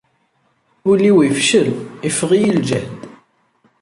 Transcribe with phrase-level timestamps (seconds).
[0.89, 1.69] Ul-iw ifcel,
[2.07, 2.99] iffeɣ-iyi lǧehd.